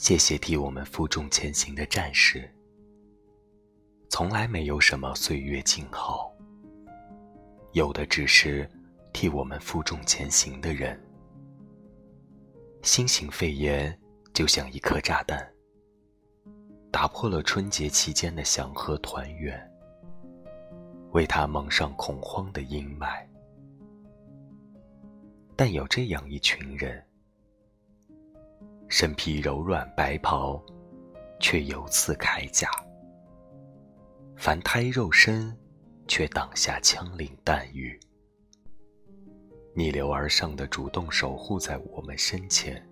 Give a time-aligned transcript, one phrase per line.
[0.00, 2.50] 谢谢替我们负重前行的战士。
[4.08, 6.32] 从来没有什么岁月静好，
[7.74, 8.66] 有的只是
[9.12, 10.98] 替我们负重前行的人。
[12.82, 13.94] 新型肺炎
[14.32, 15.46] 就像一颗炸弹，
[16.90, 19.70] 打破了春节期间的祥和团圆，
[21.12, 23.22] 为他蒙上恐慌的阴霾。
[25.54, 27.04] 但有这样一群人，
[28.90, 30.60] 身披柔软白袍，
[31.38, 32.68] 却犹似铠甲。
[34.36, 35.56] 凡胎肉身，
[36.08, 37.98] 却挡下枪林弹雨，
[39.74, 42.84] 逆流而上的主动守护在我们身前。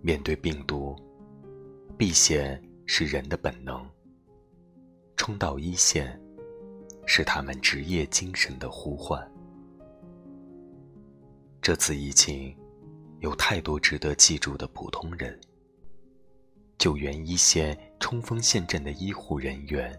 [0.00, 0.96] 面对病毒，
[1.98, 3.86] 避险是人的本能，
[5.14, 6.18] 冲到一线，
[7.04, 9.30] 是他们职业精神的呼唤。
[11.60, 12.56] 这次疫情，
[13.20, 15.38] 有太多值得记住的普通人。
[16.78, 19.98] 救援一线冲锋陷阵的医护人员，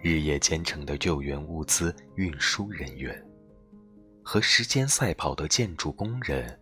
[0.00, 3.24] 日夜兼程的救援物资运输人员，
[4.24, 6.58] 和时间赛跑的建筑工人，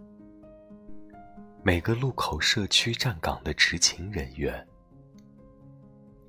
[1.63, 4.69] 每个路口社区站岗的执勤人员，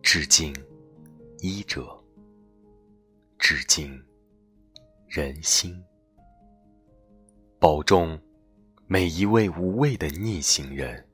[0.01, 0.55] 致敬
[1.39, 2.01] 医者，
[3.37, 4.01] 致敬
[5.09, 5.83] 人心，
[7.61, 8.19] 保重
[8.87, 11.07] 每一位无畏的逆行人。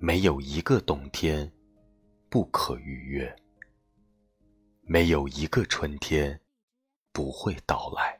[0.00, 1.48] 没有一个冬天
[2.28, 3.36] 不可逾越，
[4.82, 6.36] 没有一个春天
[7.12, 8.18] 不会到来。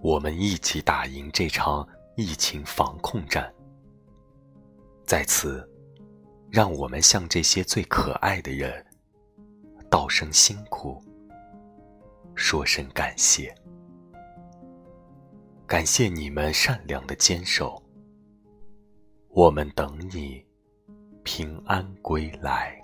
[0.00, 1.84] 我们一起打赢这场
[2.16, 3.52] 疫情防控战。
[5.04, 5.68] 在此，
[6.48, 8.86] 让我们向这些最可爱的人
[9.90, 11.02] 道声辛苦，
[12.36, 13.52] 说声感谢，
[15.72, 17.82] 感谢你们善良的坚守。
[19.30, 20.44] 我们等你
[21.24, 22.81] 平安归来。